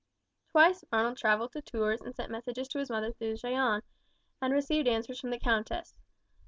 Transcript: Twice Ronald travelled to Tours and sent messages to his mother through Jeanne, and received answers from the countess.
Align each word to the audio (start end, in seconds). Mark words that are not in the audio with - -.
Twice 0.49 0.83
Ronald 0.91 1.17
travelled 1.19 1.51
to 1.51 1.61
Tours 1.61 2.01
and 2.01 2.15
sent 2.15 2.31
messages 2.31 2.67
to 2.69 2.79
his 2.79 2.89
mother 2.89 3.11
through 3.11 3.37
Jeanne, 3.37 3.83
and 4.41 4.51
received 4.51 4.87
answers 4.87 5.19
from 5.19 5.29
the 5.29 5.37
countess. 5.37 5.93